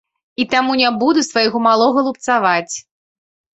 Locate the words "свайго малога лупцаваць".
1.29-2.75